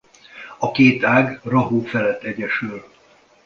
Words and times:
A 0.57 0.71
két 0.71 1.03
ág 1.03 1.39
Rahó 1.43 1.79
felett 1.81 2.23
egyesül. 2.23 2.83